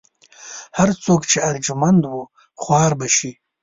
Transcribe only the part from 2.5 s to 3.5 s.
خوار به شي.